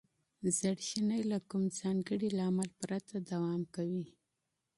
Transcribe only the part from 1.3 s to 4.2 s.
له کوم ځانګړي لامل پرته دوام کوي.